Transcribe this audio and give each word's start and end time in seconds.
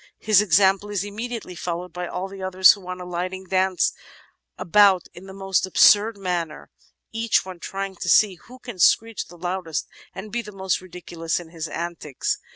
His 0.17 0.41
example 0.41 0.89
is 0.89 1.03
immediately 1.03 1.53
followed 1.53 1.93
by 1.93 2.07
all 2.07 2.27
the 2.27 2.41
others, 2.41 2.71
who, 2.71 2.87
on 2.87 2.99
alighting, 2.99 3.43
dance 3.45 3.93
about 4.57 5.05
in 5.13 5.27
the 5.27 5.31
most 5.31 5.67
absurd 5.67 6.17
manner, 6.17 6.71
each 7.11 7.45
one 7.45 7.59
trying 7.59 7.95
to 7.97 8.09
see 8.09 8.33
who 8.47 8.57
can 8.57 8.79
screech 8.79 9.27
the 9.27 9.37
loudest 9.37 9.87
and 10.15 10.31
be 10.31 10.41
the 10.41 10.51
most 10.51 10.81
ridiculous 10.81 11.39
in 11.39 11.49
his 11.49 11.67
antics. 11.67 12.39